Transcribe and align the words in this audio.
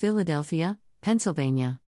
Philadelphia, 0.00 0.78
Pennsylvania. 1.02 1.78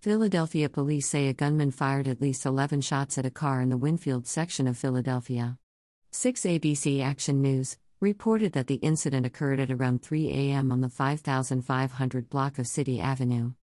Philadelphia 0.00 0.68
police 0.68 1.08
say 1.08 1.26
a 1.26 1.34
gunman 1.34 1.72
fired 1.72 2.06
at 2.06 2.20
least 2.20 2.46
11 2.46 2.82
shots 2.82 3.18
at 3.18 3.26
a 3.26 3.32
car 3.32 3.60
in 3.60 3.68
the 3.68 3.76
Wynnefield 3.76 4.28
section 4.28 4.68
of 4.68 4.78
Philadelphia. 4.78 5.58
6 6.12 6.42
ABC 6.42 7.02
Action 7.02 7.42
News 7.42 7.78
reported 7.98 8.52
that 8.52 8.68
the 8.68 8.76
incident 8.76 9.26
occurred 9.26 9.58
at 9.58 9.72
around 9.72 10.02
3 10.02 10.28
a.m. 10.28 10.70
on 10.70 10.82
the 10.82 10.88
5500 10.88 12.30
block 12.30 12.60
of 12.60 12.68
City 12.68 13.00
Avenue. 13.00 13.54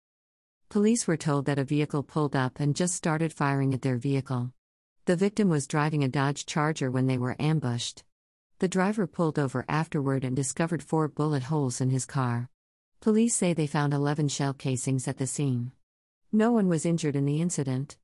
Police 0.71 1.07
were 1.07 1.17
told 1.17 1.47
that 1.47 1.61
a 1.61 1.63
vehicle 1.63 2.03
pulled 2.03 2.35
up 2.35 2.59
and 2.59 2.75
just 2.75 2.97
started 2.97 3.33
firing 3.33 3.73
at 3.75 3.83
their 3.83 3.97
vehicle. 3.97 4.51
The 5.05 5.15
victim 5.15 5.49
was 5.49 5.69
driving 5.69 6.03
a 6.03 6.09
Dodge 6.09 6.47
Charger 6.47 6.91
when 6.91 7.07
they 7.07 7.17
were 7.17 7.37
ambushed. 7.39 8.03
The 8.59 8.67
driver 8.67 9.07
pulled 9.07 9.39
over 9.39 9.65
afterward 9.69 10.25
and 10.25 10.35
discovered 10.35 10.83
four 10.83 11.07
bullet 11.07 11.45
holes 11.45 11.81
in 11.81 11.91
his 11.91 12.07
car. 12.07 12.51
Police 13.01 13.37
say 13.37 13.53
they 13.53 13.69
found 13.69 13.95
11 13.95 14.27
shell 14.29 14.53
casings 14.53 15.07
at 15.07 15.19
the 15.19 15.27
scene. 15.27 15.71
No 16.33 16.51
one 16.51 16.69
was 16.69 16.85
injured 16.85 17.15
in 17.15 17.27
the 17.27 17.41
incident. 17.41 17.97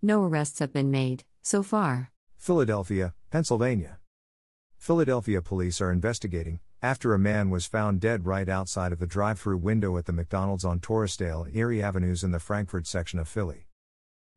No 0.00 0.24
arrests 0.24 0.58
have 0.60 0.72
been 0.72 0.90
made, 0.90 1.24
so 1.42 1.62
far. 1.62 2.12
Philadelphia, 2.38 3.12
Pennsylvania. 3.30 3.98
Philadelphia 4.78 5.42
police 5.42 5.82
are 5.82 5.92
investigating 5.92 6.60
after 6.80 7.12
a 7.12 7.18
man 7.18 7.50
was 7.50 7.66
found 7.66 8.00
dead 8.00 8.24
right 8.24 8.48
outside 8.48 8.90
of 8.90 9.00
the 9.00 9.06
drive 9.06 9.38
through 9.38 9.58
window 9.58 9.98
at 9.98 10.06
the 10.06 10.12
McDonald's 10.12 10.64
on 10.64 10.80
Torresdale 10.80 11.54
Erie 11.54 11.82
Avenues 11.82 12.24
in 12.24 12.30
the 12.30 12.40
Frankford 12.40 12.86
section 12.86 13.18
of 13.18 13.28
Philly. 13.28 13.66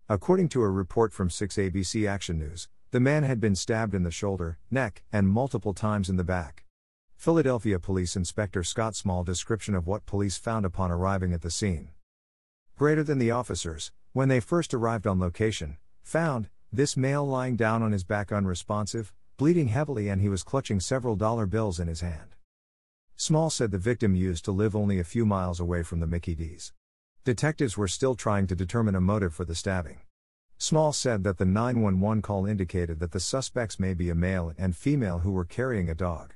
According 0.10 0.50
to 0.50 0.64
a 0.64 0.70
report 0.70 1.14
from 1.14 1.30
6 1.30 1.55
ABC 1.55 2.10
Action 2.10 2.38
News, 2.38 2.68
the 2.90 3.00
man 3.00 3.24
had 3.24 3.40
been 3.40 3.55
stabbed 3.55 3.96
in 3.96 4.04
the 4.04 4.12
shoulder, 4.12 4.58
neck, 4.70 5.04
and 5.14 5.30
multiple 5.30 5.74
times 5.74 6.10
in 6.10 6.18
the 6.18 6.26
back. 6.26 6.66
Philadelphia 7.22 7.78
Police 7.78 8.16
Inspector 8.16 8.64
Scott 8.64 8.96
Small 8.96 9.24
description 9.24 9.76
of 9.76 9.86
what 9.86 10.08
police 10.08 10.38
found 10.38 10.66
upon 10.66 10.90
arriving 10.90 11.34
at 11.34 11.44
the 11.44 11.52
scene 11.52 11.91
greater 12.76 13.04
than 13.04 13.20
the 13.20 13.30
officers, 13.30 13.91
when 14.12 14.28
they 14.28 14.40
first 14.40 14.74
arrived 14.74 15.05
on 15.05 15.20
location, 15.20 15.78
found 16.02 16.50
this 16.74 16.98
male 16.98 17.24
lying 17.24 17.55
down 17.55 17.84
on 17.84 17.91
his 17.91 18.04
back 18.04 18.32
unresponsive, 18.32 19.13
bleeding 19.38 19.68
heavily, 19.68 20.10
and 20.10 20.20
he 20.20 20.30
was 20.30 20.41
clutching 20.41 20.80
several 20.80 21.16
dollar 21.16 21.46
bills 21.46 21.80
in 21.80 21.88
his 21.88 22.02
hand. 22.02 22.36
Small 23.16 23.52
said 23.52 23.70
the 23.70 23.78
victim 23.78 24.16
used 24.16 24.44
to 24.46 24.52
live 24.52 24.76
only 24.76 24.98
a 24.98 25.04
few 25.04 25.24
miles 25.24 25.60
away 25.60 25.84
from 25.84 26.00
the 26.00 26.08
Mickey 26.08 26.34
D's. 26.34 26.74
Detectives 27.24 27.78
were 27.78 27.88
still 27.88 28.16
trying 28.16 28.48
to 28.48 28.56
determine 28.56 28.96
a 28.96 29.00
motive 29.00 29.35
for 29.35 29.46
the 29.46 29.54
stabbing. 29.54 30.00
Small 30.58 30.91
said 30.91 31.24
that 31.24 31.38
the 31.38 31.46
911 31.46 32.24
call 32.24 32.48
indicated 32.48 33.00
that 33.00 33.12
the 33.12 33.20
suspects 33.20 33.80
may 33.80 33.94
be 33.94 34.10
a 34.10 34.16
male 34.16 34.54
and 34.58 34.76
female 34.76 35.20
who 35.20 35.32
were 35.32 35.46
carrying 35.46 35.88
a 35.88 35.94
dog. 35.94 36.34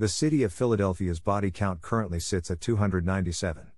The 0.00 0.06
city 0.06 0.44
of 0.44 0.52
Philadelphia's 0.52 1.18
body 1.18 1.50
count 1.50 1.82
currently 1.82 2.20
sits 2.20 2.52
at 2.52 2.60
297. 2.60 3.72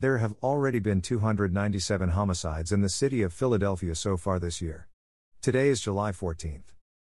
There 0.00 0.18
have 0.18 0.34
already 0.42 0.80
been 0.80 1.00
297 1.00 2.08
homicides 2.08 2.72
in 2.72 2.80
the 2.80 2.88
city 2.88 3.22
of 3.22 3.32
Philadelphia 3.32 3.94
so 3.94 4.16
far 4.16 4.40
this 4.40 4.60
year. 4.60 4.88
Today 5.40 5.68
is 5.68 5.80
July 5.80 6.10
14th. 6.10 6.74